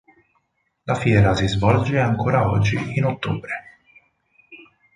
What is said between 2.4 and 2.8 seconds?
oggi